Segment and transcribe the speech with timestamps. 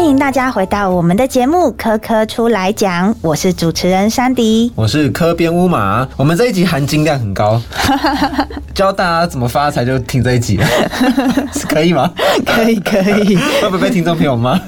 [0.00, 6.08] 欢迎大家回到我们的节目《科科出来讲》，我是主持人珊迪，我是科边乌马。
[6.16, 7.60] 我们这一集含金量很高，
[8.74, 10.58] 教大家怎么发财就听这一集，
[11.68, 12.10] 可以吗？
[12.46, 14.58] 可以可以，会不会被听众朋友吗？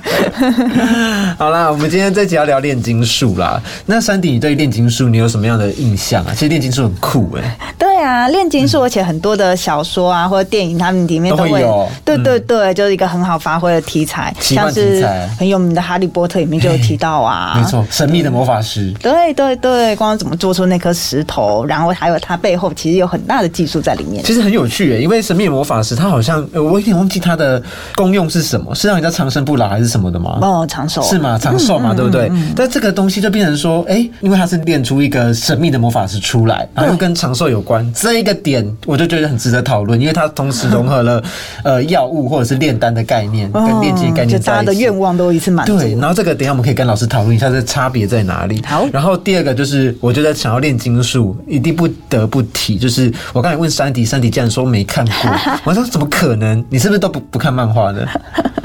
[1.38, 3.60] 好啦，我们今天这集要聊炼金术啦。
[3.86, 6.32] 那珊迪，你对炼金术你有什么样的印象啊？
[6.34, 7.56] 其实炼金术很酷哎。
[7.78, 11.88] 对啊，炼金术，而且很多的小说啊或者电影，他们里面都会有。
[12.04, 15.02] 对对对，就是一个很好发挥的题材，像是。
[15.38, 24.22] 很有名的《哈利波特》里面就有提到啊， 没错，神秘的魔法师，对对对，光怎么做出那颗石头，然后还有它背后其实有很大的技术在里面。
[24.24, 27.62] 其实很有趣耶，因为神秘的魔法师他好像我有点忘记它的
[27.94, 30.38] 功用是什么，是让人家长生不老还是什么的吗？
[30.40, 31.38] 哦，长寿是吗？
[31.38, 32.30] 长寿嘛，对不对？
[32.54, 41.22] 但这个东西就变成说，哎，因为他是练出一个神秘的魔法师出来，然后跟长寿有关，这一个点我就觉得很值得讨论，因为它同时融合了
[41.64, 44.92] 呃药物或者是炼丹的概念跟炼金概念在一起。
[44.92, 45.78] 望都一次满足。
[45.78, 48.62] 对，然后这个等下我们可以跟老师讨论一下，这差别在哪里。
[48.66, 55.30] 好，然后第二个就是，我觉得想要练金术，一定不得不提，就是我刚才问山迪，山迪竟然说没看过，
[55.64, 56.64] 我说怎么可能？
[56.68, 58.06] 你是不是都不不看漫画的？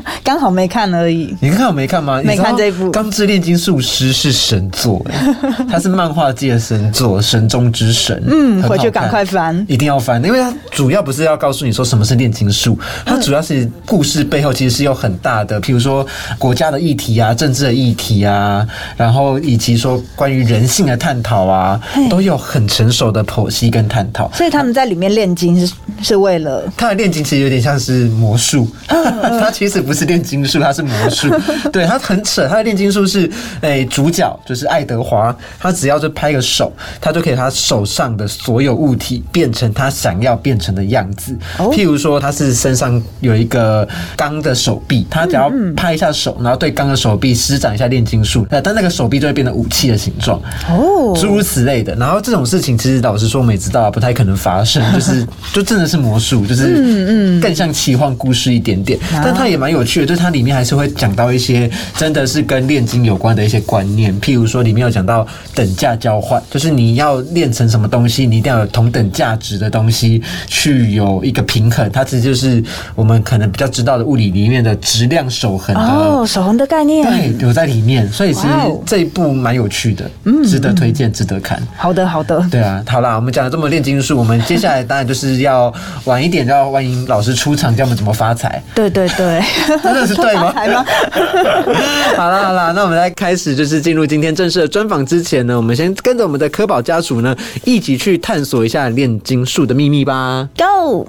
[0.23, 1.36] 刚好没看而已。
[1.39, 2.22] 你看我没看吗？
[2.23, 5.05] 没看这部《钢之炼金术师》是神作，
[5.69, 8.22] 它是漫画界的神作，神中之神。
[8.28, 16.05] 嗯，回去赶快翻，一定要翻，因为它主要不是要告诉你说什么是炼金术，它主要是故事背后其实是有很大的，譬如说
[16.38, 24.31] 国家的议题啊、政治的议题啊，然后以及说关于人性的探讨啊，都有很成熟的剖析跟探讨。
[24.33, 30.17] 所以他们在里面炼金是是为了，他的炼金其实有点像是魔术， 他其实不是炼。
[30.17, 31.30] 炼金术，他是魔术，
[31.72, 32.48] 对他很扯。
[32.48, 33.30] 他的炼金术是，
[33.62, 41.38] 哎，主角就是爱德华，他只要就拍个手，他就可以他手上的所有物体变成他想要变成的样子。
[41.72, 50.42] 譬如说，他是身上有一个钢的手臂，他只要拍一下手，然后对钢的手臂施展一下炼金术，那，但那个手臂就会变成武器的形状。
[50.68, 51.94] 哦，诸如此类的。
[51.96, 59.00] 然后这种事情，其实老实说，我们也知道不太可能发生，就是就真的是魔术，就是嗯嗯，更像奇幻故事一点点。
[59.24, 60.06] 但他也蛮有趣的。
[60.06, 65.25] 就它里面还是会讲到一些真的是跟炼金有关的一些观念，譬如说里面有讲到
[65.56, 71.90] 等价交换，就是你要炼成什么东西，你一定要有同等价值的东西去有一个平衡。
[71.92, 72.62] 它其实就是
[72.94, 78.48] 我们可能比较知道的物理里面的质量守恒哦，守恒的概念对有在里面，所以其实
[78.86, 81.62] 这一部蛮有趣的，嗯，值得推荐，值得看。
[81.75, 85.74] 好的，好的，对啊，好啦，我们讲了这么炼金术，我们接下来当然就是要
[86.06, 88.62] 晚一点，要欢迎老师出场，教我们怎么发财。
[88.74, 89.42] 对对对。
[89.83, 90.53] 这是对吗？
[92.17, 100.47] 好了好了，那我们来开始，就是进入今天正式的专访之前呢，我们先跟着我们的科宝家属呢，一起去探索一下炼金术的秘密吧。
[100.57, 101.07] Go。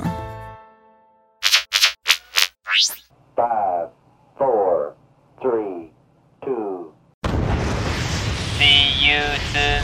[3.36, 3.90] Five,
[4.36, 4.94] four,
[5.40, 5.90] three,
[6.42, 6.92] two.
[8.58, 9.22] See you
[9.54, 9.82] soon.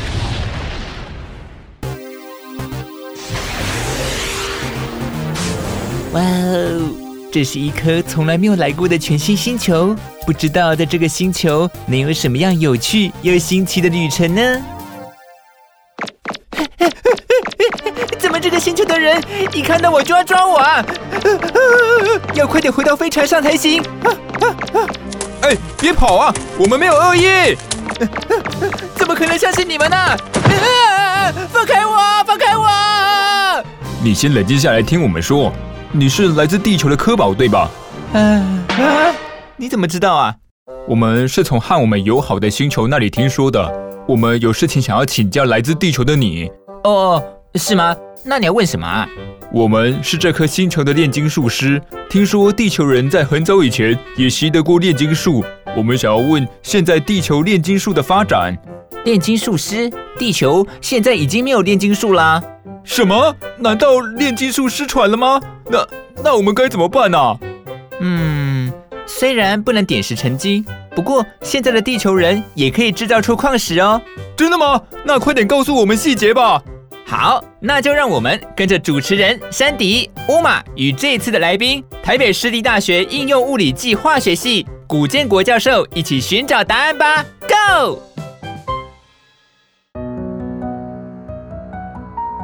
[6.13, 7.04] 哇哦！
[7.35, 9.93] 这是一颗从来没有来过的全新星球，
[10.25, 14.65] 不知道在这个星球能有什么样有趣又新奇的旅程呢？
[18.21, 19.21] 怎么这个星球的人
[19.53, 20.87] 一看到我就要抓我啊？
[22.35, 23.83] 要快点回到飞船上才行！
[25.43, 26.33] 哎，别跑啊！
[26.57, 27.57] 我们没有恶意！
[28.95, 29.97] 怎么可能相信你们呢？
[31.53, 31.97] 放开我！
[32.24, 32.24] 放开我！
[34.05, 35.51] 你先冷静下来，听我们说。
[35.91, 37.71] 你是来自地球的科宝对吧？
[38.13, 38.63] 嗯，
[39.57, 40.35] 你怎么知道啊？
[40.87, 43.67] 我们是从和我们友好的星球那里听说的。
[44.07, 46.51] 我们有事情想要请教来自地球的你。
[46.83, 47.97] 哦，是吗？
[48.27, 49.09] 那你要问什么啊？
[49.51, 55.43] 我们是这颗星球的炼金术师，听说地球人在很早以前也习得过炼金术。
[55.75, 58.55] 我们想要问，现在地球炼金术的发展？
[59.07, 62.43] 炼金术师，地球现在已经没有炼金术啦。
[62.85, 63.35] 什么？
[63.59, 65.41] 难道炼金术失传了吗？
[65.71, 65.87] 那
[66.23, 67.39] 那我们该怎么办呢？
[68.01, 68.73] 嗯，
[69.07, 70.65] 虽然不能点石成金，
[70.95, 74.01] 不过现在的地球人也可以制造出矿石哦。
[74.37, 74.81] 真的吗？
[75.05, 76.63] 那快点告诉我们细节吧。
[77.07, 87.25] 好，那就让我们跟着主持人山迪、乌玛与这次的来宾台北市立大学应用物理暨化学系古建国教授一起寻找答案吧。
[87.41, 88.14] Go！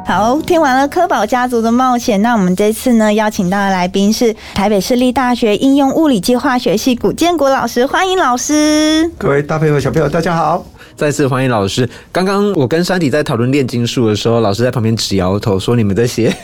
[0.07, 9.09] 好，听完了科宝家族的冒险，那我们这次呢邀请到的来宾是台北市立大学应用物理暨化学系古建国老师，欢迎老师。
[9.17, 10.67] 各位大朋友小朋友，大家好。
[10.97, 11.89] 再次欢迎老师。
[12.13, 16.35] 刚刚我跟山迪在讨论炼金术的时候，老师在旁边直摇头说：“你们这些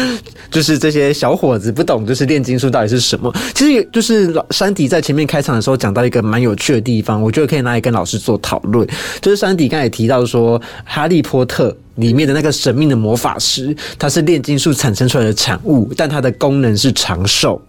[0.52, 8.86] 就是这些小伙子不懂，就是炼金术到底是什么。”其实也就是老山迪在前面开场的时候讲到一个蛮有趣的地方，我觉得可以拿来跟老师做讨论。
[9.20, 17.60] 就是山迪刚才提到说，《哈利波特》里面的那个神秘的魔法师，他是炼金术产生出来的产物，但它的功能是长寿。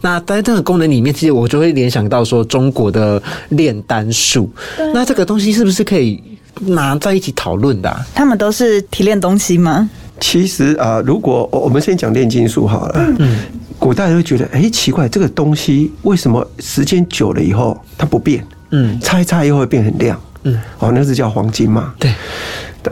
[0.00, 4.50] 那在这个功能里面，其实我就会联想到说中国的炼丹术。
[4.92, 6.22] 那这个东西是不是可以
[6.60, 9.88] 拿在一起讨论的啊、他们都是提炼东西吗？
[10.20, 13.38] 其实啊、如果我我们先讲炼金术好了，嗯，
[13.78, 18.46] 古代人会觉得，哎、奇怪，这个东西为什么时间久了以后它不变？
[18.70, 19.00] 嗯。
[19.00, 22.12] 擦一擦又会变很亮，嗯，哦，那是叫黄金嘛，对，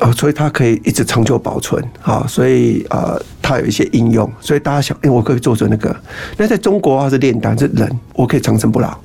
[0.01, 5.95] 哦，所以它可以一直长久保存，好、所以呃，它有一些应用，所以大家想，哎、我可以做成那个。
[6.37, 8.97] 那在中国的话是炼丹，是人，我可以长生不老。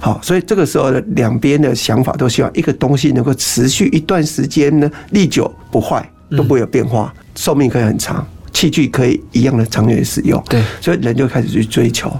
[0.00, 8.26] 好，所以这个时候呢，两边的想法都希望一个东西能够持续一段时间呢，历久不坏，都不会有变化，寿命可以很长。
[8.52, 12.14] 器具可以一样的长远使用，对所以人就开始去追求。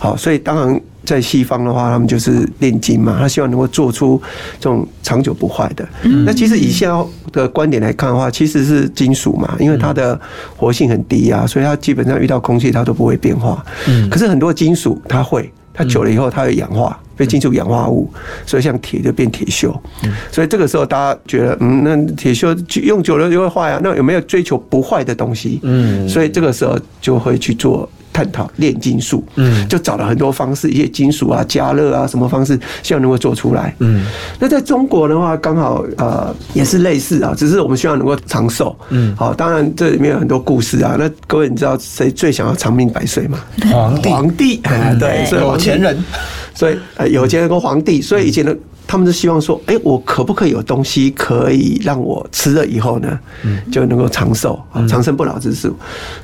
[0.00, 4.20] 好，所以当然在西方的话，他们就是炼金嘛，他希望能够做出
[4.60, 5.88] 这种长久不坏的。
[6.26, 10.20] 那其实以现在的观点来看的话，其实是金属嘛，因为它的
[10.56, 13.64] 活性很低啊，所以它基本上遇到空气它都不会变化。
[13.88, 16.98] 嗯可是很多金属它会，它久了以后它会氧化。
[17.18, 18.12] 被金属氧化物，
[18.44, 19.74] 所以像铁就变铁锈，
[20.30, 25.58] 所以这个时候大家觉得，嗯，那铁锈用久了就会坏啊，那有没有追求不坏的东西？
[25.62, 33.74] 嗯所以这个时候就会去做探讨炼金术，嗯就找了很多方式，一些金属啊、加热啊什么方式，希望能够做出来。
[33.80, 34.06] 嗯
[34.40, 38.74] 那在中国的话，刚好呃也是类似啊，只是我们希望能够长寿。
[38.88, 40.96] 嗯好，当然这里面有很多故事啊。
[40.98, 43.38] 那各位你知道谁最想要长命百岁吗？
[43.70, 46.02] 皇帝皇帝，哎对，所以有钱人，
[46.54, 53.18] 所以呃有钱人跟皇帝，所以以前的他们是希望说，哎、我可不可以有东西可以让我吃了以后呢，
[53.72, 55.74] 就能够长寿啊，长生不老之术。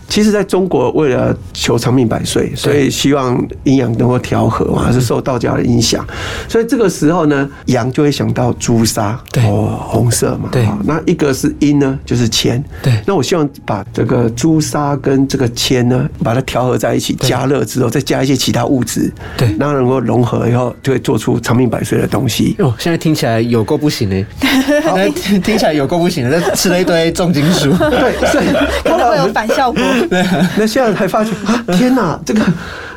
[0.08, 6.06] 其实，在中国为了求长命百岁，所以希望阴阳能够调和嘛，是受道家的影响。
[6.48, 9.42] 所以这个时候呢，阳就会想到朱砂，对。
[9.44, 10.68] 哦，红色嘛，对。
[10.84, 12.92] 那一个是阴呢，就是铅，对。
[13.06, 19.48] 那我希望把这个朱砂跟这个铅呢，把它调和在一起，加热之后，再加一些其他物质，对。
[19.58, 22.51] 让它能够融合以后，就会做出长命百岁的东西。
[22.58, 24.24] 哦，现在听起来有够不行嘞，
[24.84, 27.70] 那听听起来有够不行的，那吃了一堆重金属。
[27.90, 28.46] 对，所 以
[28.84, 29.82] 可能会有反效果。
[30.08, 30.24] 对
[30.56, 32.42] 那现在才发现啊，天哪，这个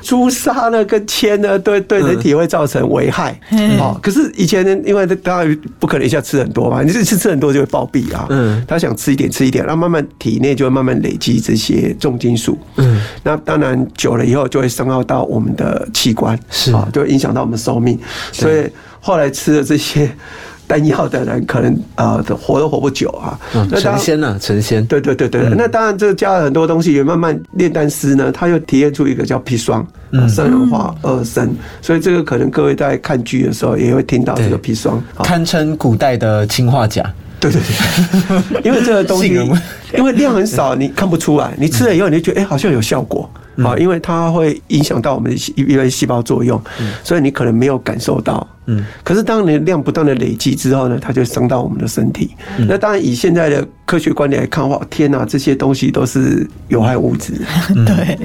[0.01, 3.39] 朱砂呢跟铅呢，对对人体会造成危害。
[3.79, 8.27] 哦，可是以前呢，因为当然不可能一下吃很多嘛，你是吃吃很多就会暴毙啊。
[8.29, 12.57] 嗯他想吃一点吃一点，然后慢慢体内就会慢慢累积这些重金属。
[12.77, 17.97] 嗯，那当然久了以后就会伤害到我们的器官，是啊，就会影响到我们寿命。
[18.31, 18.63] 所以
[19.05, 20.09] 后来吃了这些
[20.65, 23.39] 丹药的人，可能啊、呃活都活不久啊。
[23.53, 24.83] 嗯，成仙了，成仙。
[24.87, 31.47] 对对对对，那当然这加了很多东西，也慢慢炼丹师呢，他又体验出一个叫砒霜，啊，三氧化二砷，
[31.83, 34.97] 所以这个可能各位在看剧的时候也会听到这个砒霜。
[35.15, 37.05] 啊堪称古代的氰化钾。
[37.39, 39.27] 对对对，因为这个东西
[39.95, 43.29] 因为量很少，你看不出来，你吃了以后你就觉得哎、好像有效果。
[43.63, 46.59] 啊，因为它会影响到我们的细因为细胞作用，
[47.05, 48.45] 所以你可能没有感受到。
[48.67, 52.31] 嗯，可是当你的量不断的累积之后呢，它就伤到我们的身体。
[52.67, 57.33] 那当然以现在的科学观点来看，哇，天哪，这些东西都是有害物质。
[57.85, 58.17] 对，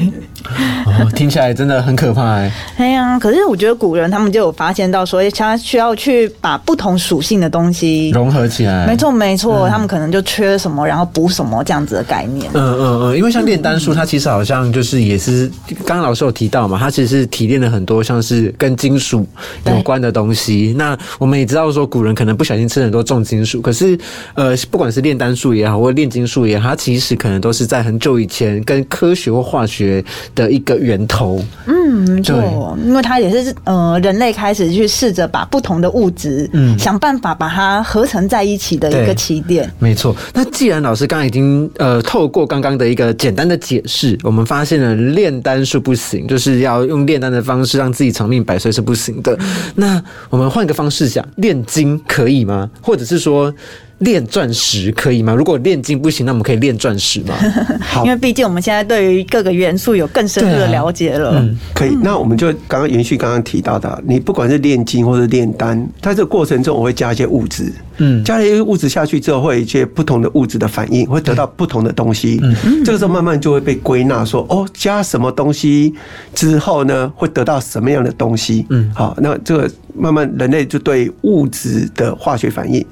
[0.86, 2.52] 哦，听起来真的很可怕哎。
[2.76, 8.10] 哎呀，可是我觉得古人他们就有发现到说，他需要去把不同属性的东西。
[8.10, 8.86] 融合起来。
[8.86, 8.96] 没。
[8.96, 12.50] 错，没错，他们可能就缺什么，然后补什么这样子的概念。
[12.52, 15.50] 嗯嗯嗯，因为像炼丹术，它其实好像就是也是
[15.86, 19.26] 刚刚老师有提到嘛，它其实是提炼了很多像是跟金属
[19.66, 20.29] 有关的东西。
[20.76, 23.98] 那我们也知道说，古人可能不小心吃了很多重金属，可是
[24.34, 31.42] 呃，不管是炼丹术也好，或炼金术也好，它其实可能都是在很久以前跟科学或化学的一个源头。
[31.66, 32.34] 嗯，没错。
[32.36, 36.78] 对，因为它也是呃，人类开始去试着把不同的物质，嗯。
[36.78, 39.70] 想办法把它合成在一起的一个起点。
[39.78, 49.38] 没错，那既然老师刚刚已经呃透过刚刚的一个简单的解释，我们发现了炼丹术不行，就是要用炼丹的方式让自己长命百岁是不行的。
[49.74, 52.70] 那我们换个方式想，炼金可以吗？
[52.82, 53.52] 或者是说
[54.00, 55.34] 炼钻石可以吗？
[55.34, 57.34] 如果炼金不行，那我们可以炼钻石吗？
[57.80, 61.38] 好因为毕竟我们现在对于各个元素有更深入的了解了。
[61.38, 72.38] 嗯可以，那我们就刚刚延续刚刚提到的，你不管是炼金或者炼丹，在这个过程中我会加一些物质，嗯加了一些物质下去之后，会有一些不同的物质的反应，会得到不同的东西。
[72.42, 75.94] 嗯这个时候慢慢就会被归纳说，哦，加什么东西
[76.34, 78.64] 之后呢，会得到什么样的东西？
[78.70, 82.84] 嗯好，那这个慢慢人类就对物质的化学反应。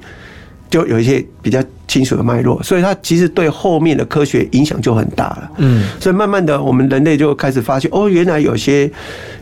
[0.69, 5.51] 就有一些比较清楚的脉络，所以它其实对后面的科学影响就很大了。
[5.57, 8.89] 嗯，所以慢慢的，我们人类就开始发现，哦，原来有些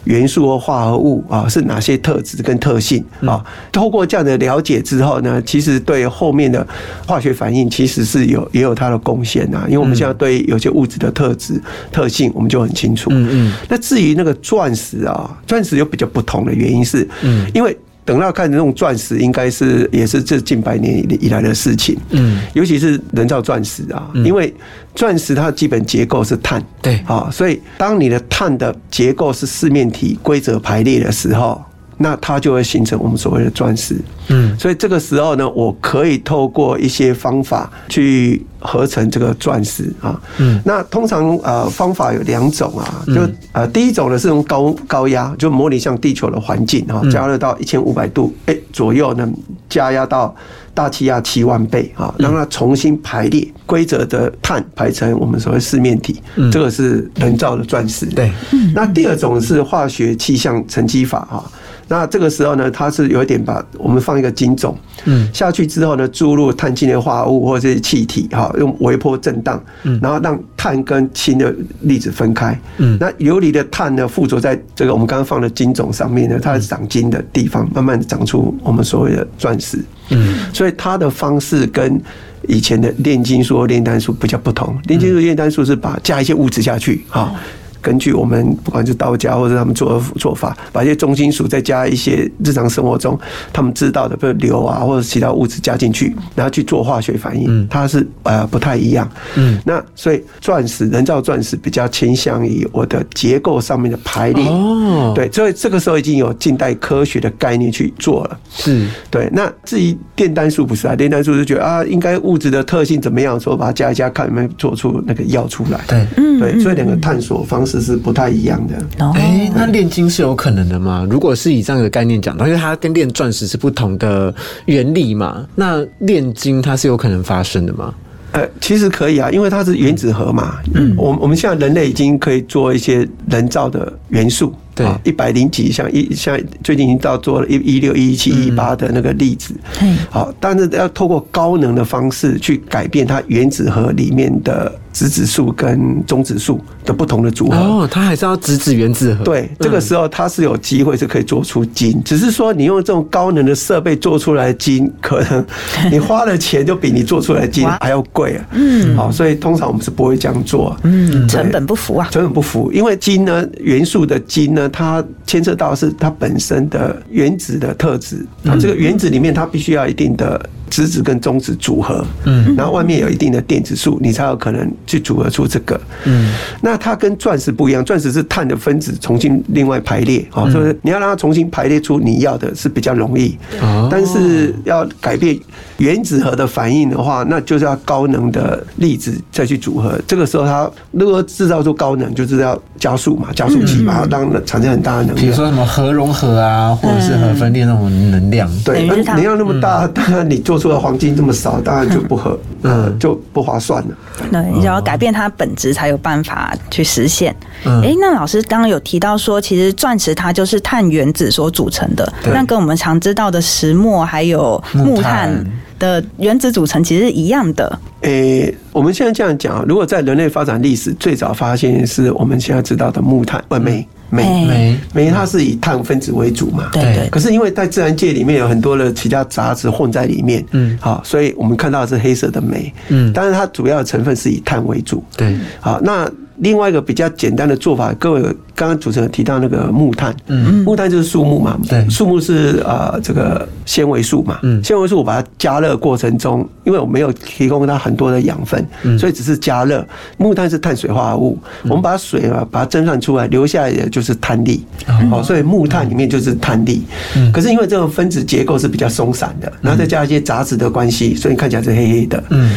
[0.06, 3.44] 元素或化合物啊是哪些特质跟特性啊。
[3.74, 6.66] 透过这样的了解之后呢，其实对后面的
[7.06, 9.66] 化学反应其实是有也有它的贡献呐。
[9.68, 13.10] 因为我们现在对有些物质的特质特性我们就很清楚。
[13.12, 17.78] 嗯嗯，那至于那个钻石啊，钻石有比较不同的原因是，嗯，因为。
[18.08, 21.98] 等到看那种钻石，应该是也是这近百年以以来的事情。
[22.12, 24.54] 嗯，尤其是人造钻石啊，因为
[24.96, 26.96] 钻石它的基本结构是碳，对。
[27.06, 31.62] 啊，所以当你的碳的结构是四面体规则排列的时候，
[31.98, 33.96] 那它就会形成我们所谓的钻石。
[34.30, 40.20] 嗯，所以这个时候呢，我可以透过一些方法去合成这个钻石啊。
[40.38, 43.22] 嗯那通常呃方法有两种啊，就
[43.54, 49.28] 呃第一种呢是用高高压，就模拟像地球的环境哈，加热到一千五百度哎左右呢，
[49.70, 50.36] 加压到
[50.74, 58.06] 大气压七万倍啊，让它重新排列规则的碳排成我们所谓四面体，这个是人造的钻石。
[58.08, 58.30] 对，
[58.76, 61.44] 那第二种是化学气象沉积法哈。
[61.88, 69.62] 那这个时候呢，它是有一点把我们放一个金种，嗯下去之后呢，注入碳氢的化合物或者是气体哈，用微波震荡，
[70.02, 72.60] 然后让碳跟氢的粒子分开。
[72.78, 79.80] 嗯那游离的碳呢，附着在这个我们刚刚放的金种上面呢，它长金的地方，慢慢长出我们所谓的钻石。
[80.10, 82.02] 嗯，所以它的方式跟
[82.48, 84.78] 以前的炼金术、或炼丹术比较不同。
[84.86, 87.34] 炼金术、炼丹术是把加一些物质下去，哈。
[87.82, 93.18] 根据我们不管是道家或者他们做的做法，把一些重金属再加一些日常生活中
[93.54, 99.10] 他们知道的，比如硫啊或者其他物质加进去，然后去做化学反应，它是呃不太一样。
[99.36, 104.46] 嗯，那所以钻石人造钻石比较倾向于我的结构上面的排列。
[104.48, 108.40] 哦，对，所以这个时候已经有近代科学的概念去做了。
[108.50, 115.80] 是，对，那至于炼丹术不是啊，炼丹术是觉得啊，应该物质的特性怎么样，说把它加一加，看有没有做出那个药出来。
[115.88, 116.08] 对。
[116.40, 119.06] 对，所以两个探索方式是不太一样的。
[119.06, 121.06] 哦哎、那炼金是有可能的吗？
[121.12, 124.34] 如果是以这样的概念讲的，因为它跟炼钻石是不同的
[124.66, 127.94] 原理嘛，那炼金它是有可能发生的吗？
[128.34, 130.60] 呃，其实可以啊，因为它是原子核嘛。
[130.74, 134.54] 嗯，我我们现在人类已经可以做一些人造的元素。
[134.76, 139.56] 对一百零几，像一像最近已经到做了一一六、一七、一八的那个例子。
[139.74, 147.56] 嘿好，但是要透过高能的方式去改变它原子核里面的质子数跟中子数的不同的组合。
[147.56, 149.24] 哦，它还是要直指原子核。
[149.24, 155.46] 对，这个时候它是有机会是可以做出金，只是说你用这种高能的设备做出来的金，可能
[155.92, 158.46] 你花的钱就比你做出来的金哇还要贵啊。
[158.54, 160.80] 嗯，好，所以通常我们是不会这样做啊。
[160.82, 162.10] 嗯，成本不符啊。
[162.10, 168.26] 成本不符，因为金呢，元素的金呢，它牵涉到是它本身的原子的特质。
[168.44, 175.80] 它，这个原子里面它必须要一定的质子跟中子组合，嗯，然后外面有一定的电子数，你才有可能去组合出这个。
[176.06, 183.38] 嗯，那它跟钻石不一样，钻石是碳的分子重新另外排列，啊，所以你要让它重新排列出你要的是比较容易。
[183.62, 185.38] 哦但是要改变
[185.78, 189.98] 原子核的反应的话，那就是要高能的粒子再去组合。
[190.06, 195.18] 这个时候，它如果制造出高能，就是要加速嘛，加速器把它让产生很大的能量。
[195.18, 198.50] 比如说什么核融合啊，或者是核分裂那种能量。
[198.66, 203.98] 对，能量那么大，当然你做出的黄金这么少，当然就不合，呃，就不划算了。
[204.32, 207.36] 对，你只要改变它本质，才有办法去实现。
[207.66, 215.46] 嗯哎、那老师刚刚有提到说，其实钻石它就是碳原子所组成的，那跟我们常知道的石墨还有木木炭炭
[215.80, 217.80] 的原子组成其实是一样的。
[218.02, 224.80] 诶、我们现在这样讲啊，如果在人类发展历史，最早发现是我们现在知道的木炭，呃，煤，煤，煤。
[224.94, 230.78] 煤它是以碳分子为主嘛，对可是因为在自然界里面有很多的其他杂质混在里面，嗯。
[230.82, 233.12] 好，所以我们看到的是黑色的煤，嗯。
[233.14, 236.10] 但是它主要的成分是以碳为主，对，好，那
[236.40, 240.64] 另外一个比较简单的做法，各位有刚刚主持人提到那个木炭，嗯。
[240.64, 241.88] 木炭就是树木嘛，对。
[241.90, 244.64] 树木是呃这个纤维素嘛，嗯。
[244.64, 248.98] 纤维素我把它加热过程中，因为我没有提供它很多的养分，嗯。
[249.00, 249.86] 所以只是加热。
[250.18, 254.64] 木炭是碳水化合物，我们把水啊把它蒸散出来，留下来的就是碳粒，
[255.12, 256.84] 哦，所以木炭里面就是碳粒。
[257.16, 257.32] 嗯。
[257.32, 262.24] 可是因为这种分子结构是比较松散的，然后再加一些杂质的关系，所以看起来是黑黑的。
[262.30, 262.56] 嗯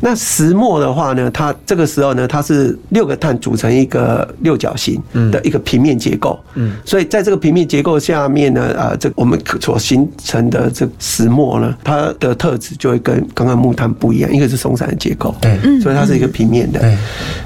[0.00, 6.38] 那石墨的话呢，它这个时候呢，它是六个碳组成一个六角形的一个平面结构。
[6.54, 16.80] 嗯所以在这个平面结构下面呢，啊，这我们所形成的这石墨呢，它的特质就会跟刚刚木炭不一样，一个是松散的结构，对所以它是一个平面的。
[16.80, 16.96] 对，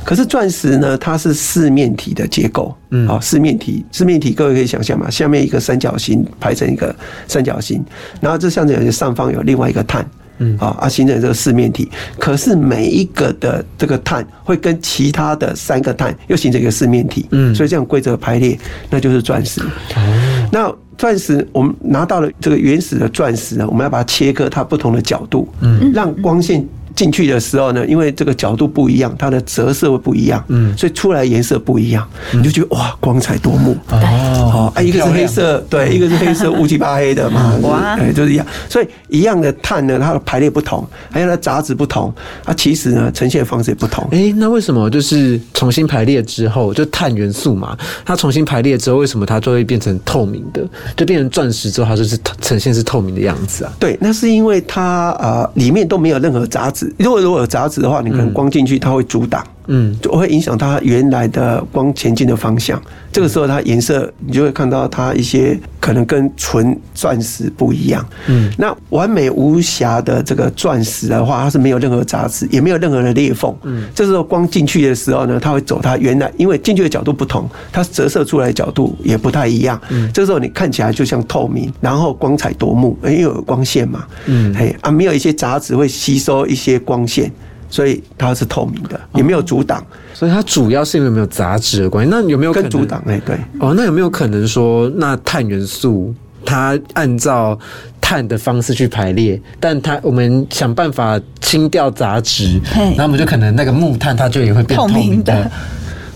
[0.05, 6.95] 可是钻石呢，它是四面体的结构，嗯好，四面体，四面体各位可以想象嘛，下面一个三角形排成一个
[7.27, 7.83] 三角形，
[8.21, 10.07] 然后这三角形上方有另外一个碳，
[10.39, 11.91] 嗯，啊啊形成这个四面体。
[12.19, 18.59] 可是每一个的这个碳会跟其他的三个碳又形成一个四面体，嗯，所以这样规则排列，
[18.91, 19.61] 那就是钻石。
[19.61, 26.67] 哦，那钻石我们拿到了这个原始的钻石呢，我们要把它切割它不同的角度，嗯，让光线。
[26.95, 42.13] 进去的时候呢，因为这个角度不一样，它的折射会不一样，嗯，所以出来颜色不一样，你就觉得哇，光彩夺目哦，啊，一个是黑色，对，一个是黑色乌漆八黑的嘛，哇，哎，就是一样，所以一样的碳呢，它的排列不同，还有它杂质不同，
[42.45, 44.07] 它其实呢呈现方式也不同。
[44.11, 50.63] 哎，那为什么就是重新排列之后，就碳元素嘛，它重新排列之后，为什么它就会变成透明的，
[50.97, 53.73] 就变成钻石之后，它就是呈现是透明的样子啊？
[53.79, 56.82] 对，那是因为它呃里面都没有任何杂质。
[56.99, 59.62] 如果如果有杂质的话，你可能光进去它会阻挡，嗯，
[60.01, 62.81] 就会影响它原来的光前进的方向。
[63.13, 68.05] 这个时候它颜色你就会看到它一些可能跟纯钻石不一样。
[68.27, 73.55] 嗯，那完美无瑕的这个钻石的话，它是没有任何杂质，也没有任何的裂缝。
[73.65, 79.81] 嗯，这时候光进去的时候呢，它会走它原来，因为进去的角度不同，它折射出来的角度也不太一样。
[79.91, 84.05] 嗯，这时候你看起来就像透明，然后光彩夺目，因为有光线嘛。
[84.27, 87.31] 嗯，嘿啊，没有一些杂质会吸收一些光线。
[87.73, 92.11] 所以它是透明的，也没有阻挡，所以它主要是因为没有杂质的关系。
[92.11, 93.03] 那有没有跟阻挡？
[93.07, 96.15] 哎，对哦，那有没有可能说，那碳元素
[96.45, 97.59] 它按照
[97.99, 102.61] 碳的方式去排列，但它我们想办法清掉杂质，
[102.95, 105.51] 那我们就可能那个木炭它就也会变透明的。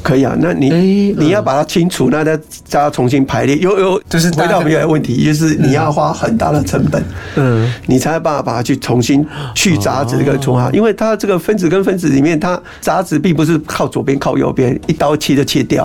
[0.06, 0.70] 可以啊，那你
[1.18, 7.02] 你要把它清除，那再再重新排列，又又就是回到原来问题，就是你要花很大的成本，
[7.34, 15.84] 嗯，你才有办法把它去重新去杂质这个重好，因为它这个分子跟分子里面，它杂质并不是靠左边靠右边一刀切就切掉，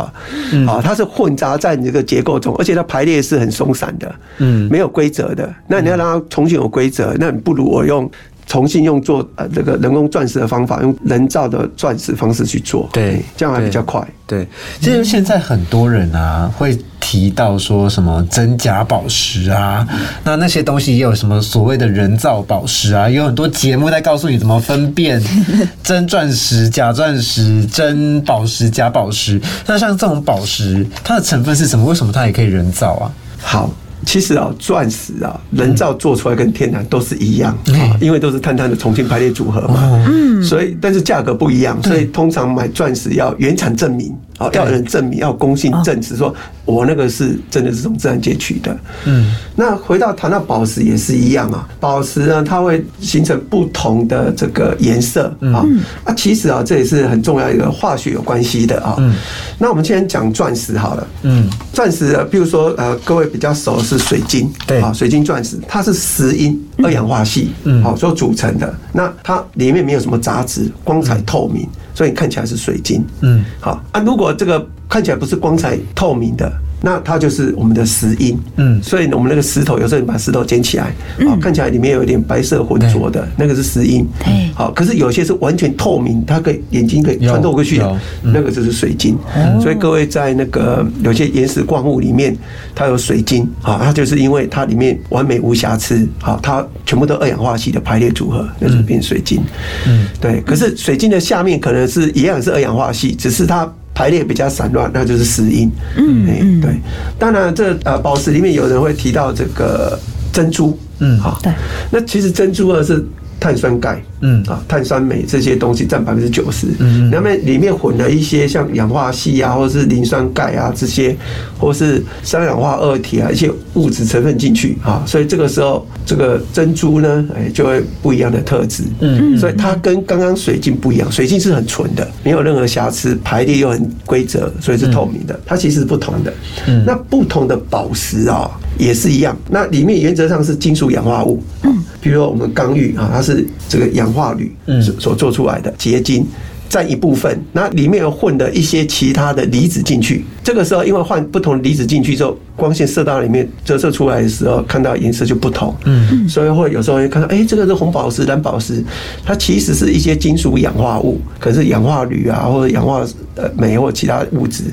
[0.67, 8.07] 啊，它是混杂在你这个结构中，而且它排列是很松散的，嗯，没有规则的，那你要让它重新有规则，那你不如我用。
[8.47, 14.05] 重新用做呃这个人工钻石的方法，用人造的钻石方式去做，对，这样还比较快。
[14.27, 14.47] 对，
[14.79, 19.85] 其实现在很多人啊会提到说什么真假宝石啊，
[20.23, 25.21] 那那些东西也有什么所谓的人造宝石啊，有很多节目在告诉你怎么分辨
[25.83, 29.41] 真钻石、假钻石、真宝石、假宝石。
[29.65, 31.85] 那像这种宝石，它的成分是什么？
[31.85, 33.11] 为什么它也可以人造啊？
[33.41, 33.69] 好。
[34.05, 40.03] 其实啊，钻石啊，人造做出来跟天然都是一样啊，因为都是碳碳的重新排列组合嘛。
[40.07, 46.33] 嗯，所以但是价格不一样，所以通常买钻石要原产证明啊，要人证明，要公信证实说
[46.65, 48.75] 我那个是真的是从自然界取的。
[49.05, 55.63] 嗯，那回到谈到宝石也是一样啊，宝石呢，它会形成不同的这个颜色啊。
[56.05, 58.95] 啊，其实啊，这也是很重要一个化学有关系的啊。
[58.97, 59.13] 嗯，
[59.59, 61.07] 那我们今天讲钻石好了。
[61.21, 63.79] 嗯，钻石，比如说呃，各位比较熟。
[63.97, 68.73] 是水晶，对啊，水晶钻石，它是石英二氧化系，嗯，好所组成的。
[68.93, 73.99] 那它里面没有什么杂质，光彩透明，所以看起来是水晶，嗯，好啊。
[74.01, 76.51] 如果这个看起来不是光彩透明的。
[76.81, 80.85] 那它就是我们的石英，嗯，所以我们那个石头有时候你把石头捡起来，
[81.27, 89.17] 啊，看起来里面有一点白色浑浊的，那个是石英，对，好，可是有些是完全透明，它可以眼睛可以穿透过去的，那个就是水晶。
[89.61, 92.35] 所以各位在那个有些岩石矿物里面，
[92.73, 99.41] 它有水晶，啊，它就是因为它里面完美无瑕疵，好，它全部都二氧化系的排列组合，那就变水晶。
[99.87, 100.41] 嗯，对。
[100.41, 103.71] 可是水晶的下面可能是一样是二氧化系，只是它。
[103.93, 105.71] 排列比较散乱，那就是石英。
[105.95, 106.79] 嗯，哎，对。
[107.19, 109.99] 当然，这呃宝石里面有人会提到这个
[110.31, 110.77] 珍珠。
[110.99, 111.39] 嗯，好。
[111.43, 111.53] 对。
[111.91, 113.05] 那其实珍珠呢是。
[113.41, 114.41] 碳酸钙，嗯。
[114.47, 121.15] 啊，碳酸镁这些东西占百分之九十，嗯，那么里面混了一些像氧化锡啊，或者是磷酸钙啊这些，
[121.57, 136.33] 或是三氧化二铁啊一些物质成分进去啊，所以这个时候这个珍珠呢，哎，就会不一样的特质，嗯，所以它跟刚刚水晶不一样，水晶是很纯的，没有任何瑕疵，排列又很规则，所以是透明的，它其实是不同的，
[136.67, 141.83] 嗯，那不同的宝石啊也是一样，那里面原则上是金属氧化物，嗯。
[141.99, 146.25] 比如说我们钢玉啊，它是这个氧化铝所所做出来的结晶。
[146.71, 150.23] 占一部分，那里面混的一些其他的离子进去。
[150.41, 155.75] 这个时候，因为换不同离子进去之后，光线射到里面折射出来的时候，看到颜色就不同。
[155.83, 158.81] 嗯，所以会有时候会看到，哎，这个是红宝石、蓝宝石，
[159.25, 163.05] 它其实是一些金属氧化物，可是氧化铝啊，或者氧化
[163.35, 164.63] 呃镁或其他物质，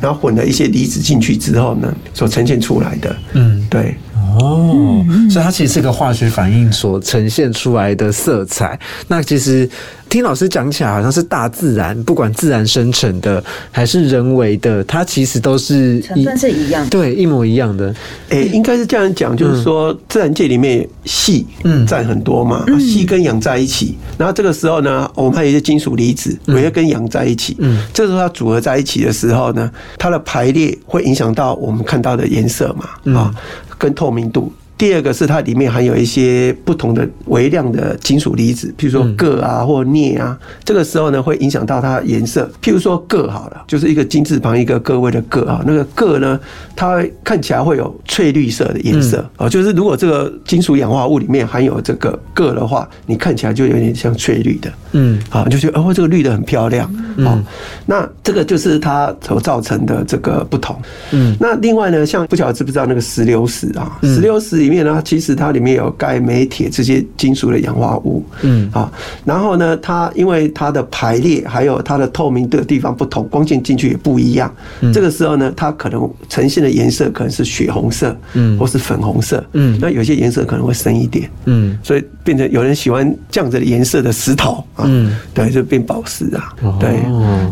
[0.00, 3.16] 然后混了一些离子进去之后呢，所呈现出来的。
[3.32, 3.96] 嗯，对。
[4.40, 8.78] 哦，所以它其实是个化学反应所呈现出来的色彩。
[9.08, 9.68] 那其实。
[10.08, 16.90] 听老师讲起来，好像是大自然，不管自然生成的还是人为的，它其实都是成分是一样的。
[16.90, 17.94] 对，一模一样的。
[18.30, 21.86] 诶、应该是这样讲，就是说自然界里面硒嗯。
[21.86, 27.82] 占很多嘛，啊硒跟氧在一起，然后这个时候呢，我们还有一些金属离子也会跟氧在一起，嗯。
[27.92, 33.12] 这时候它组合在一起的时候呢，它的排列会影响到我们看到的颜色嗯。
[33.12, 33.34] 嘛，啊，
[33.76, 34.52] 跟透明度。
[34.78, 42.48] 第二个是它里面含有一些不同的微量的金属离子，譬如说铬啊或镍啊，这个时候呢会影响到它颜色。
[42.62, 46.38] 譬如说铬好了，就是一个金字旁一个各位的铬啊，那个铬呢，
[46.76, 56.88] 它看起来会有翠绿色的颜色啊，就是如果这个金属氧化物里面含有这个铬的话，你看起来就有点像翠绿的，嗯，啊，就觉得哦，这个绿的很漂亮，
[57.18, 57.42] 哦，
[57.84, 60.80] 那这个就是它所造成的这个不同。
[61.10, 68.68] 嗯，那另外呢，像不晓得知不知道那个石榴石啊，石榴石里面呢，其实它里面有钙、镁、铁这些金属的氧化物，嗯。
[68.72, 68.92] 啊，
[69.24, 74.54] 然后呢，它因为它的排列还有它的透明的地方不同，光线进去也不一样，
[74.92, 78.58] 这个时候呢，它可能呈现的颜色可能是血红色，嗯。
[78.58, 79.78] 或是粉红色，嗯。
[79.80, 81.78] 那有些颜色可能会深一点，嗯。
[81.82, 85.16] 所以变成有人喜欢这样子的颜色的石头啊，嗯。
[85.32, 86.76] 对，就变宝石啊，哦。
[86.78, 87.00] 对。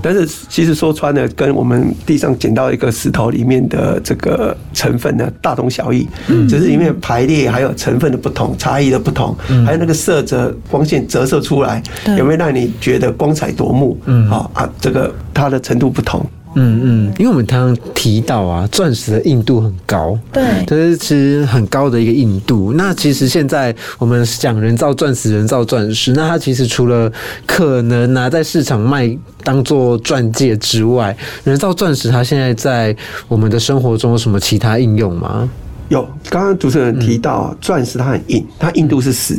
[0.02, 6.06] 但是其实说穿了，跟我们地上捡到一个石头里面的这个成分呢，大同小异，
[6.48, 9.32] 只是里面排列还有成分的不同、差异的不同，
[9.64, 11.80] 还有那个色泽、光线折射出来，
[12.18, 13.96] 有没有让你觉得光彩夺目？
[14.06, 16.26] 嗯，好啊，这个它的程度不同。
[16.56, 22.72] 嗯嗯，因为我们常常提到啊，钻石的硬度很高，对这是其实很高的一个硬度。
[22.72, 27.12] 那其实现在我们讲人造钻石、人造钻石，那它其实除了
[27.46, 32.96] 可能拿在市场卖当做钻戒之外，人造钻石它现在在
[33.28, 35.48] 我们的生活中有什么其他应用吗？
[35.88, 39.38] 有，刚刚主持人提到啊钻石它很硬，它硬度是十。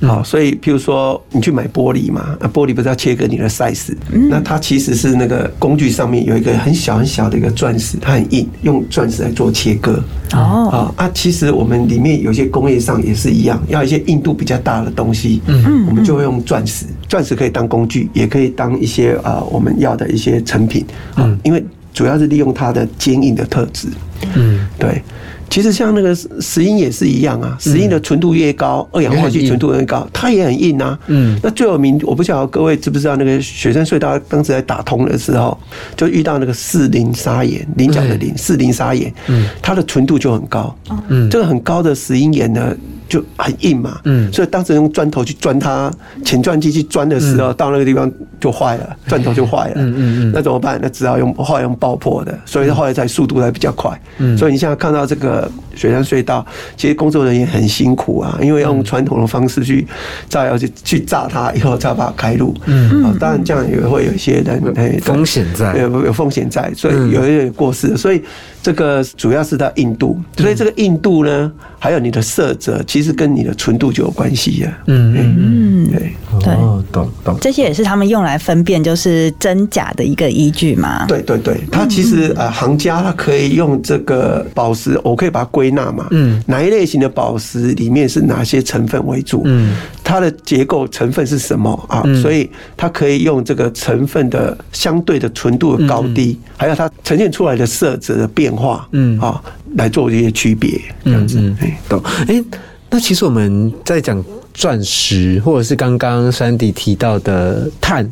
[0.00, 3.92] 好，所以譬如说你去买玻璃嘛，那玻璃不是要切割你的 size，
[4.30, 10.00] 那它其实是那个工具上面有一个很小很小的一个钻石，它很硬，用钻石来做切割。
[10.34, 16.86] 哦，啊啊，其实我们里面有些工业上也是一样，要一些硬度比较大的东西，嗯，我们就会用钻石。
[17.08, 23.88] 钻石可以当工具，也可以当一些啊我们要的一些成品嗯，因为主要是利用它的坚硬的特质。
[24.36, 25.02] 嗯，对。
[25.50, 29.40] 其实像那个石石英也是一样啊，石英的纯度越高，二氧化也很硬。
[29.40, 30.98] 硅纯度越高，它也很硬啊。
[31.06, 31.38] 嗯。
[31.42, 35.58] 那最有名，我不晓得各位知不知道，那个雪山隧道当时在打通的时候，
[35.96, 40.76] 就遇到那个四磷砂岩，菱角的磷，四磷砂岩，嗯，它的纯度就很高，
[41.08, 42.76] 嗯，这个很高的石英岩呢。
[43.08, 44.32] 就很硬嘛，嗯。
[44.32, 45.90] 所以当时用砖头去钻它，
[46.24, 50.78] 前钻机去钻的时候，到那个地方就坏了，钻头就坏了，嗯嗯嗯那怎么办？
[50.82, 53.98] 那只好用后来用爆破的，所以后来才速度才比较快。
[54.18, 54.36] 嗯。
[54.36, 56.44] 所以你现在看到这个雪山隧道，
[56.76, 59.86] 其实工作人员很辛苦啊，因为用传统的方式去
[60.28, 62.54] 炸药去去炸它，以后才把它开路。
[62.66, 65.76] 嗯，啊，当然这样也会有一些人哎风险在。
[65.78, 67.10] 有有风险在，所以嗯。
[67.10, 67.96] 有一点过世了。
[67.96, 68.22] 所以
[68.68, 74.78] 这个主要是它硬度，所以这个硬度呢，还有你的色泽，其实跟你的纯度就有关系呀。
[74.88, 76.12] 嗯嗯嗯，对。
[76.44, 77.38] 对哦，懂懂。
[77.40, 81.06] 这些也是他们用来分辨就是真假的一个依据嘛。
[81.06, 86.42] 对对对，它其实呃，行家他可以用这个宝石，我可以把它归纳嘛，嗯。
[86.46, 89.74] 哪一类型的宝石里面是哪些成分为主，嗯，
[90.08, 92.00] 它的结构成分是什么啊？
[92.06, 99.38] 嗯所以它可以用这个成分的相对的纯度的高低，还有它呈现出来的色泽的变化，嗯啊，
[99.76, 102.02] 来做一些区别，这样子嗯，哎懂。
[102.26, 102.42] 哎、
[102.88, 108.10] 那其实我们在讲钻石，或者是刚刚山迪提到的碳。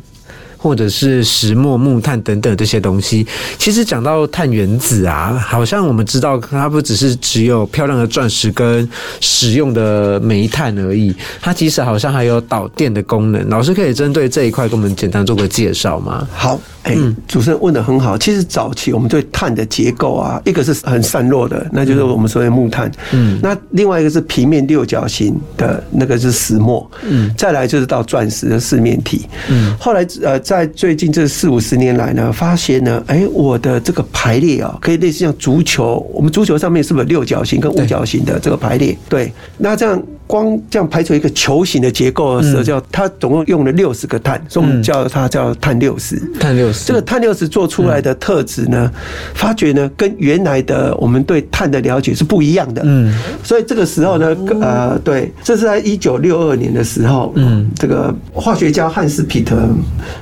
[0.57, 3.25] 或者是石墨、木炭等等这些东西，
[3.57, 8.87] 其实讲到碳原子啊，好像我们知道它不只是只有漂亮的钻石跟
[9.21, 13.47] 使用的煤炭而已，它其实好像还有导电的功能。
[13.49, 16.27] 老师可以针对这一块跟我们简单做个介绍吗？
[16.33, 16.95] 好，哎、
[17.27, 18.17] 主持人问的很好。
[18.17, 22.91] 其实早期我们对碳的结构啊，一个是很散落的，那就是我们所谓的木炭。
[23.11, 26.89] 嗯，那另外一个是平面六角形的那个是石墨。
[27.03, 29.27] 嗯，再来就是到钻石的四面体。
[29.49, 38.97] 嗯，后来呃，在最近这四五十年来呢，发现呢，哎、我的这个排列啊，可以类似像足球，我们足球上面是不是有六角形跟五角形的这个排列？
[39.09, 40.01] 对，那这样。
[40.27, 46.21] 光这样排出一个球形的结构的时候，叫它总共用了六十个碳，所以我们叫它叫碳六十。
[46.39, 48.91] 碳六十，这个碳六十做出来的特质呢，
[49.33, 52.81] 发觉呢跟原来的我们对碳的了解是不一样的。
[52.85, 53.13] 嗯，
[53.43, 59.57] 所以这个时候呢，呃，对，这是在一九六二年的时候，嗯，这个化学家汉斯皮特，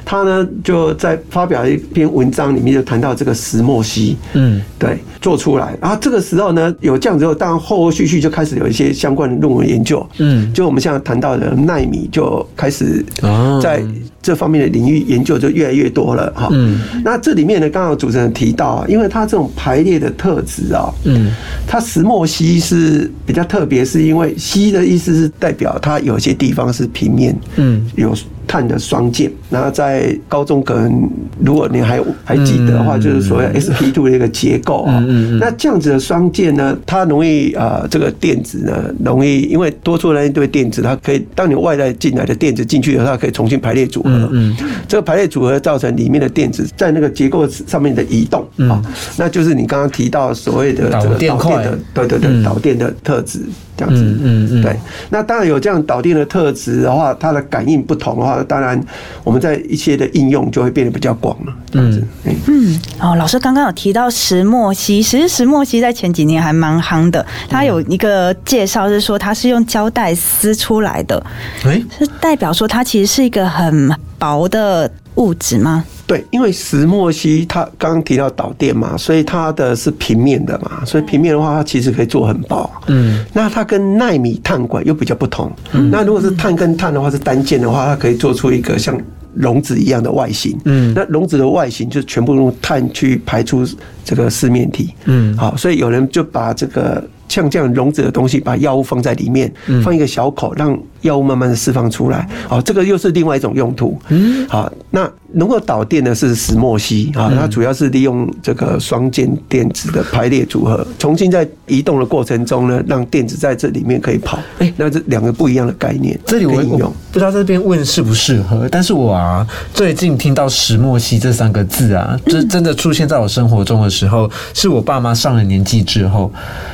[0.05, 5.75] 他呢就在发表一篇文章里面就谈到这个石墨烯，嗯，对，做出来。
[5.81, 10.51] 然后这个时候呢，有这样之后，当然后后续续就开始有一些相关的论文研究，嗯。
[10.53, 13.83] 就我们现在谈到的纳米就开始哦在
[14.25, 16.49] 这方面的领域研究就越来越多了哈。
[16.51, 21.29] 嗯，那这里面呢，刚刚主持人提到啊，因为它这种排列的特质啊，嗯，
[21.67, 28.15] 它石墨烯是比较特别，是因为烯的意思是代表它有些地方是平面，嗯，有。
[28.47, 31.09] 碳的双键，然后在高中可能，
[31.43, 35.39] 如果你还还记得的话，就是所谓 sp two 的一个结构啊嗯。
[35.39, 38.71] 那这样子的双键呢，它容易啊，这个电子呢，
[39.03, 44.11] 容易因为多出来一堆电子，它可以当你外来进来的电子进去以后，它可以重新排列组合。
[44.31, 44.55] 嗯，
[44.87, 48.81] 这个排列组合造成里面的电子在那个结构上面的移动啊，
[49.17, 53.41] 那就是你刚刚提到所谓的这个导电的，对对对，导电的特质。
[53.77, 54.77] 这样子，嗯嗯，对。
[55.09, 58.81] 那当然有这样导电的特质的话，它的感应不同的话，当然
[59.23, 61.53] 我们在一些的应用就会变得比较广了。
[61.71, 62.03] 这样子，
[62.47, 67.25] 嗯，哦，老师刚刚有提到石墨烯，其实石墨烯在前几年还蛮夯的。
[67.49, 71.21] 它有一个介绍是说，它是用胶带撕出来的，
[71.65, 75.83] 哎，是代表说它其实是一个很薄的物质吗？
[76.07, 82.69] 对，因为石墨烯它刚刚提到导电嘛，所以它的是平面的嘛，所以平面的话，它其实可以做很薄。
[82.87, 85.51] 嗯，那它跟纳米碳管又比较不同。
[85.71, 88.95] 嗯，那如果是碳跟碳的话是单键的话，它可以做出一个像
[89.35, 90.57] 笼子一样的外形。
[90.65, 93.65] 嗯，那笼子的外形就全部用碳去排出
[94.03, 94.93] 这个四面体。
[95.05, 97.03] 嗯，好，所以有人就把这个。
[97.27, 99.51] 像这样笼子的东西，把药物放在里面，
[99.83, 102.29] 放一个小口，让药物慢慢的释放出来。
[102.49, 103.99] 哦，这个又是另外一种用途。
[104.09, 114.39] 嗯，好，那能够导电的是石墨烯啊，它主要是利用这个双键电子的排列组合，重新在移动的过程中呢，让电子在这里面可以跑。
[114.59, 126.29] 哎，那这两个不一样的概念，这里我应用不知道这边问适不适合，但是我啊，最近听到石墨烯这三个字啊，就真的出现在我生活中的时候，是我爸妈上了年纪之后。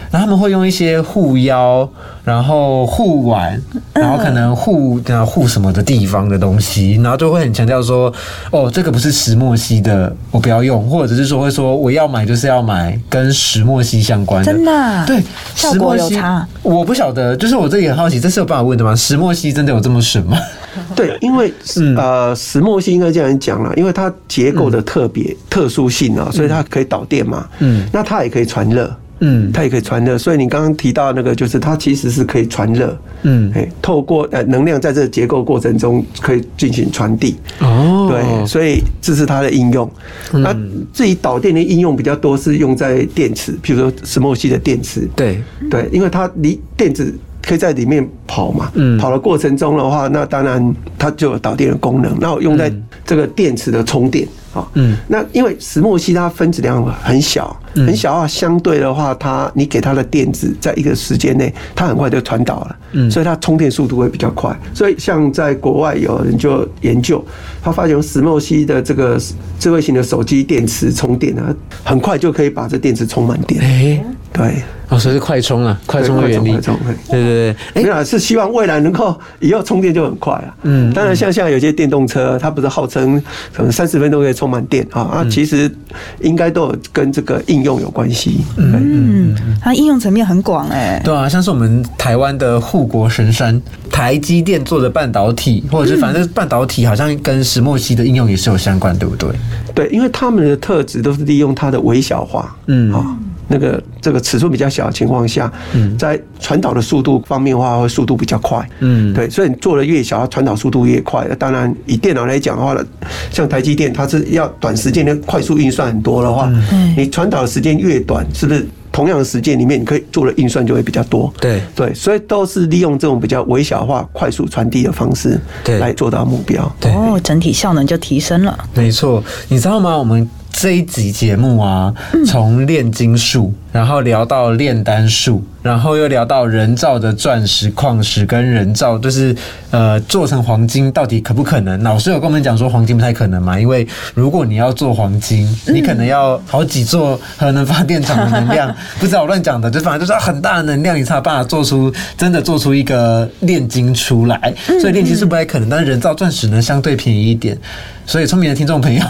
[0.09, 1.87] 然后他们会用一些护腰，
[2.25, 3.61] 然后护腕，
[3.93, 8.11] 然后可能护啊护什么的地方的东西，然后就会很强调说，
[8.49, 15.23] 哦，这个不是石墨烯的，我不要用，或者是说会说我要买就是要买跟石墨烯相关的，真的，对，
[15.55, 16.19] 石墨烯，
[16.61, 18.93] 我不晓得，就是我这里很好奇，这是有办法问的吗？
[18.93, 20.37] 石墨烯真的有这么神吗？
[20.95, 21.53] 对，因为
[21.97, 28.91] 呃，石墨烯应该这样讲了，因为它结构的特别特殊性啊，所以它可以导电嘛，嗯，那它也可以传热。
[29.23, 39.87] 嗯，它也可以传热，所以你刚刚提到那个，就是它其实是可以传热，嗯，哎，透过呃能量在这个结构过程中可以进行传递，哦，对，所以这是它的应用。
[40.31, 40.51] 那
[40.91, 45.39] 至于导电的应用比较多是用在电池，比如说石墨烯的电池，对。
[45.69, 52.71] 对，因为它离电子可以在里面跑嘛，嗯，跑的过程中的话，那当然它就有导电的功能，那我用在
[53.05, 54.27] 这个电池的充电。
[54.53, 64.53] 啊，嗯，那因为石墨烯它分子量很小，很小啊，相对的话，它你给它的电子在一个时间内，它很快就传导了，嗯，所以它充电速度会比较快。
[64.73, 67.23] 所以像在国外有人就研究，
[67.63, 69.17] 他发现石墨烯的这个
[69.57, 73.61] 智慧型的手机电池充电啊，很快就可以把这电池充满电。
[73.63, 74.63] 哎，对。
[74.89, 76.51] 哦，所以是快充啊，快充的原理。
[76.59, 76.75] 对
[77.09, 80.53] 对对，没有是希望未来能够以后充电就很快啊。
[80.63, 83.17] 嗯，当然像现在有些电动车，它不是号称
[83.53, 85.73] 可能三十分钟可以充满电啊啊，其实
[86.19, 88.41] 应该都有跟这个应用有关系。
[88.57, 91.01] 嗯，它应用层面很广哎。
[91.05, 99.29] 对啊，像是我们台湾的护国神山台积电做的半导体，或者是反正半导体好像跟石墨烯的应用也是有相关，对不对？
[99.73, 102.53] 对，因为他们的特质都是利用它的微小化。
[102.67, 103.17] 嗯啊。
[103.51, 108.67] 那个这个尺寸比较小的情况下，嗯在传导的速度方面的话，会速度比较快。
[108.79, 111.27] 嗯，对，所以你做的越小，它传导速度越快。
[111.37, 112.83] 当然，以电脑来讲的话呢，
[113.29, 121.31] 像台积电，它是要短时间的快速运算很多的话，嗯你传导的时间越短，是不是同样的时间里面你可以做的运算就会比较多？
[121.39, 126.63] 对对，所以都是利用这种比较微小化、快速传递的方式，对来做到目标。
[126.83, 128.57] 哦，整体效能就提升了。
[128.73, 129.97] 没错，你知道吗？
[129.97, 130.29] 我们。
[130.51, 131.93] 这一集节目啊，
[132.25, 139.35] 从炼金术，然后聊到炼丹术，然后又聊到人造的钻石矿石跟人造，就是
[139.69, 141.81] 呃做成黄金到底可不可能？
[141.81, 154.53] 老师有跟我们讲说黄金不太可能嘛，因为如果你要做黄金，你可能要好几座核能发电厂的能量， 不知道我乱讲的，就反正就是很大的能量，你才有办法做出真的做出一个炼金出来。
[154.81, 157.57] 所以炼金是不太可能，但是人造钻石呢相对便宜一点。
[158.03, 159.01] 所以聪明的听众朋友，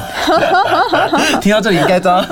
[1.42, 2.24] 听到这里应该知道，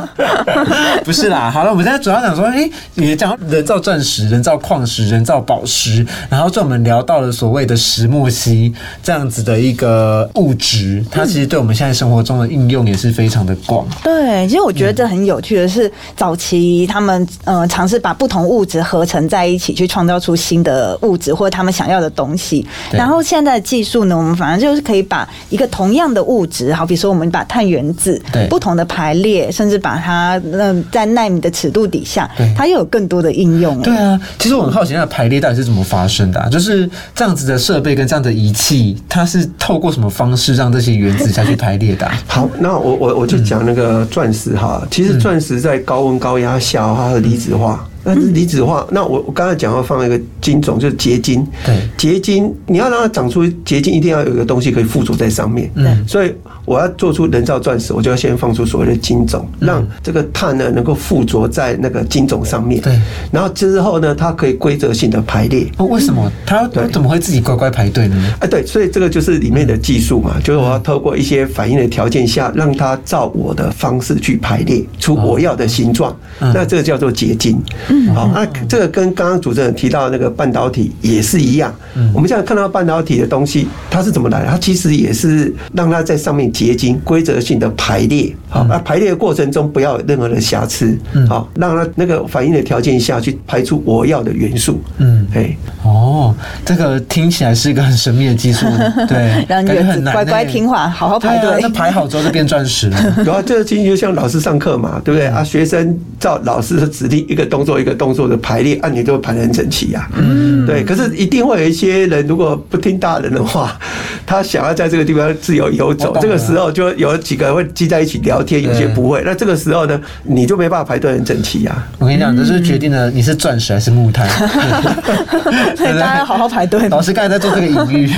[1.03, 1.49] 不是啦。
[1.49, 13.87] 好了，我们现在主要后想说，哎、你讲人造钻石、人造矿石、人造宝石，然后就我们聊到了所谓的石墨烯这样子的一个物质，它其实对我们现在生活中的应用也是非常的广。
[14.03, 22.65] 对，其实我觉得这很有趣的是，早期他们呃尝试把不同物质合成在一起，去创造出新的物质或者他们想要的东西。
[22.91, 33.79] 然后现在的技术呢，我们反而就是可以把一个同样的物质，好比说我们把碳原子对不同的排列，甚至把它呃在纳米的尺度底下对，它又有更多的应用。
[33.81, 36.49] 对啊，其实我很好奇，那个排列到底是怎么发生的、啊？
[36.49, 47.85] 就是这样子的设备跟这样的仪器，它是透过什么方式让这些原子下去排列的啊、 好，那我我我就讲那个钻石哈，其实钻石在高温高压下它的离子化。
[48.01, 51.45] 那离子化，那我我刚才讲要放一个金种，就是结晶。
[51.65, 55.69] 对结晶你要让它长出结晶，一定要有一个东西可以附着在上面。
[55.75, 56.33] 嗯所以
[56.69, 62.79] 我要做出人造钻石，我就要先放出所谓的金种，让这个碳呢能够附着在那个金种上面。
[62.79, 62.95] 对，
[63.31, 65.67] 然后之后呢，它可以规则性的排列。
[65.77, 68.15] 哦，为什么它对怎么会自己乖乖排队呢？
[68.39, 77.59] 哎，对，所以这个就是里面的技术嘛，就是我要透过一些反应的条件下，让它照我的方式去排列出我要的形状，那这个叫做结晶。
[77.89, 81.73] 嗯好，那这个跟刚刚主持人提到的那个半导体也是一样。
[81.95, 84.51] 嗯我们现在看到半导体的东西，它是怎么来的？
[84.51, 88.35] 它其实也是让它在上面结晶，规则性的排列。
[88.49, 90.97] 好，那排列的过程中不要有任何的瑕疵。
[91.29, 94.81] 好，让它那个反应的条件下去排出我要的元素。
[94.97, 95.55] 嗯哎。
[95.83, 98.65] 哦，这个听起来是一个很神秘的技术，
[99.07, 101.49] 对，让感觉原子乖很难欸乖听话，好好排队。
[101.51, 102.97] 啊那排好之后就变钻石了。
[103.25, 105.41] 然后，这个其实就像老师上课嘛，对不对啊？
[105.41, 110.83] 学生照老师的指令，一个动作一个动作的排列，按、你就会排得很整齐呀、嗯，对。
[110.83, 113.79] 可是一定会有一些人，如果不听大人的话，
[114.25, 119.21] 他想要在这个地方自由游走，这个时候就有几个会聚在一起聊天，有些不会。
[119.25, 124.27] 那这个时候呢，你就没办法排队很整齐呀、我跟你讲，这是决定了你是钻石还是木炭。
[125.75, 126.89] 所以大家要好好排队。
[126.89, 128.09] 老师刚才在做这个隐喻，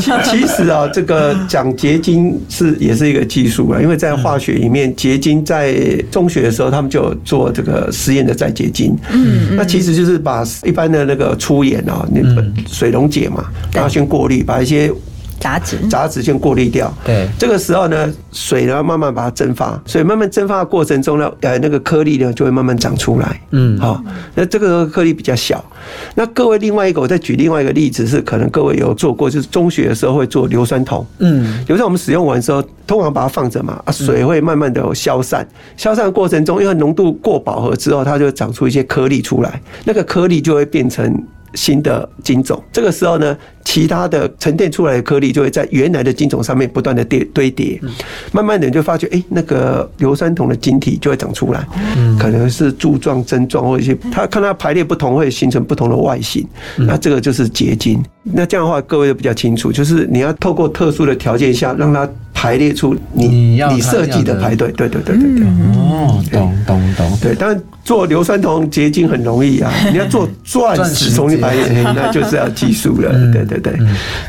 [0.00, 5.74] 其其实啊，这个讲结晶是也是一个技术啊，因为在化学里面，结晶在
[6.10, 8.96] 中学的时候他们就有做这个实验的再结晶。
[9.10, 14.90] 嗯，那其实就是把一般的那个粗盐啊，那个水溶解嘛，然后先过滤，把一些
[15.38, 16.92] 杂质，杂质先过滤掉。
[17.04, 23.40] 对这个时候呢，水呢慢慢把它蒸发，所以慢慢蒸发的过程中呢，呃，那个颗粒呢就会慢慢长出来。
[23.50, 24.02] 嗯好，
[24.34, 25.64] 那这个颗粒比较小。
[26.14, 31.06] 那各位另外一个，我再举另外一个例子是，可能各位有做过，就是中学的时候会做硫酸铜。
[31.18, 35.46] 嗯，硫酸我们使用完之后，通常把它放着嘛，啊，水会慢慢的消散。
[35.76, 41.22] 消散的过程中，因为浓度过饱和之后，它就会长出一些颗粒出来，那个颗粒就会变成
[41.56, 42.62] 新的金种。
[42.70, 47.80] 这个时候呢，其他的沉淀出来的颗粒就会在原来的金种上面不断的叠堆叠，
[48.30, 51.66] 慢慢的你就发觉，哎、那个硫酸铜的晶体就会长出来，
[52.18, 58.04] 可能是柱状、针状或者一些，它看它排列不同会形成不同的外形，那这个就是结晶。
[58.22, 65.46] 那这样的话，各位就比较清楚，就是你要透过特殊的条件下，让它排列出你你设计的的排队，对对对对对。
[65.46, 67.18] 哦，懂懂懂。
[67.22, 73.12] 对，当然做硫酸铜结晶很容易啊， 你要做钻钻石石重新排列，结晶 那就是要技术了。
[73.32, 73.78] 对对对。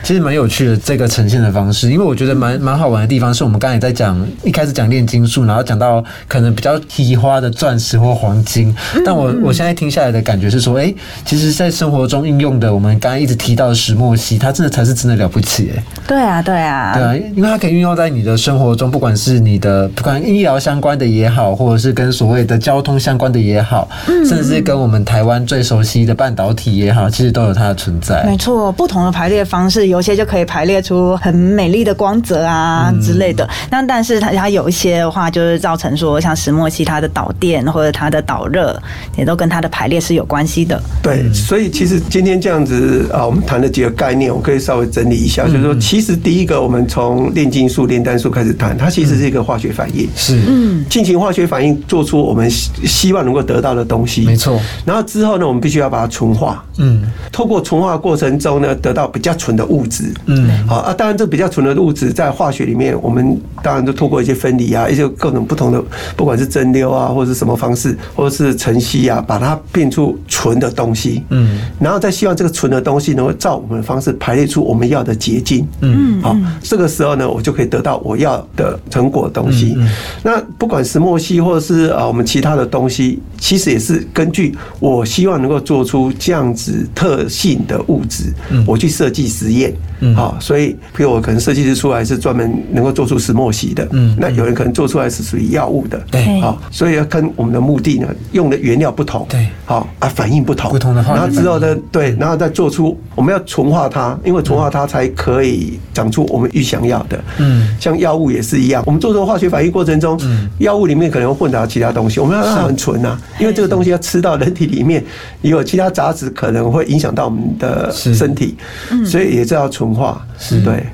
[0.03, 10.93] 其实蛮有趣的这个呈现的方式，因为我觉得蛮蛮好玩的地方是我们刚才在讲一开始讲炼金术，然后讲到可能比较提花的钻石或黄金，但我我现在听下来的感觉是说，哎、
[11.25, 23.87] 其实，在生活中应用的，我们刚才一直提到的石墨烯，它真的才是真的了不起，哎，对啊，对啊，对啊，因为它可以运用在你的生活中，不管是你的不管医疗相关的也好，或者是跟所谓的交通相关的也好，
[24.27, 28.23] 甚至跟我们台湾最熟悉的半导体也好，其实都有它的存在。
[28.25, 33.47] 没错，不同的排列方式，有些就可以排列出很美丽的光泽啊之类的。
[33.71, 38.79] 那但是它它有一些的话，就是造成说像石墨烯它的导电或者它的导热，
[39.17, 40.81] 也都跟它的排列是有关系的。
[41.01, 54.25] 对，所以其实今天这样子啊，我们谈了几个概念，我可以稍微整理一下，就是说，其实第一个，我们从炼金术、炼丹术开始谈，它其实是一个化学反应，是，嗯进行化学反应，做出我们希希望能够得到的东西。
[54.25, 54.59] 没错。
[54.85, 60.13] 然后之后呢，我们必须要把它纯化，嗯透过纯化过程中呢，得到比较纯的物质。
[60.25, 65.83] 嗯，好啊，当然这比较纯的物质在化学里面，我们当然就透过一些分离啊，一些各种不同的，
[66.15, 71.23] 不管是蒸馏啊，或者是什么方式，或者是晨曦啊，把它变出纯的东西。
[71.29, 75.67] 嗯，然后再希望这个纯的东西能够照我们的方式排列出我们要的结晶。
[75.81, 79.77] 嗯，好，这个时候呢，我就可以得到我要的成果的东西。
[80.23, 88.33] 那不管石墨烯或者是啊我们其他的东西，其实也是根据我希望能够做出这样子特性的物质，
[88.65, 89.73] 我去设计实验。
[90.15, 110.15] 好，所以比如我可能设计师出来是专门能够做出石墨烯的，嗯，那有人可能做出来是属于药物的，对，好，所以要跟我们的目的呢，用的原料不同，对，好啊，反应不同，不同的然后之后呢，对，然后再做出我们要纯化它，因为纯化它才可以长出我们预想要的，嗯，像药物也是一样，我们做出化学反应过程中，
[110.59, 115.03] 药物里面可能会混杂其他东西，我们要让它很纯啊，因为这个东西要吃到人体里面，
[115.41, 118.57] 也有其他杂质可能会影响到我们的身体，
[119.05, 120.85] 所以也是要纯化，是对。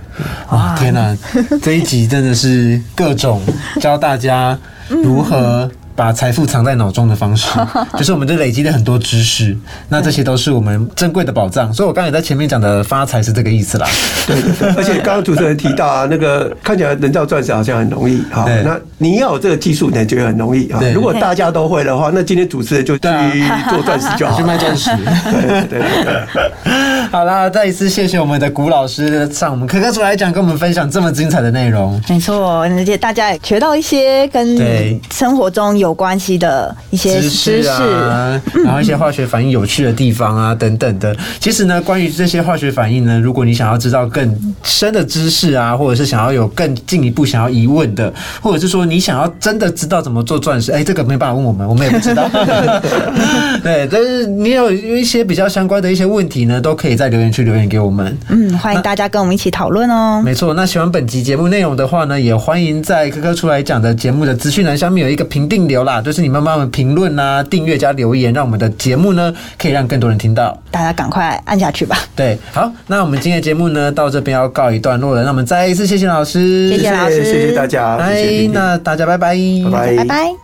[0.48, 1.18] 啊，天哪！
[1.62, 3.42] 这一集真的是各种
[3.82, 4.58] 教大家
[4.88, 5.70] 如何。
[5.96, 7.48] 把财富藏在脑中的方式，
[7.98, 9.56] 就是我们就累积了很多知识，
[9.90, 11.74] 那这些都是我们珍贵的宝藏。
[11.74, 13.88] 所以我刚才在前面讲的发财是这个意思啦。
[14.26, 20.80] 对对对，而且刚刚主持人提到啊，那个看起来人造钻石好像很容易哈，那你要有这个技术，你觉得很容易啊。
[20.94, 23.08] 如果大家都会的话，那今天主持人就去
[23.70, 24.90] 做钻石就好， 去卖钻石。
[25.70, 26.52] 对对对。
[27.12, 32.02] 好啦，再一次谢谢我们的古老师上我们可可出来讲，跟我们分享这么精彩的内容。
[32.10, 34.58] 没错，而且大家也学到一些跟
[35.12, 35.83] 生活中。
[35.84, 41.14] 有关系的一些知识啊，然后一些化学反应有趣的地方啊，等等的。
[41.42, 48.12] 其实呢，关于这些化学反应呢，如果你想要知道更深的知识啊，或者是想要有更进一步想要疑问的，
[48.42, 52.30] 或者是说你想要真的知道怎么做钻石，哎，这个没办法问我们，我们也不知道。
[53.62, 58.18] 对，但是你有一些比较相关的一些问题呢，都可以在留言区留言给我们。
[58.30, 60.22] 嗯，欢迎大家跟我们一起讨论哦。
[60.24, 65.64] 没错，那喜欢本集节目内容的话呢，也欢迎在科科出来讲的节目的资讯栏下面有一个评定。
[65.74, 70.56] 留啦，就是你们帮我们评论啊、订阅加留言，让我们的节目呢可以让更多人听到。
[70.70, 71.98] 大家赶快按下去吧。
[72.16, 75.24] 对，好，那我们今天的节目呢到这边要告一段落了。
[75.24, 78.24] 那我们再一次谢谢老师，谢谢老师，谢谢大家，拜。
[78.54, 80.43] 那大家拜拜，拜拜，拜拜。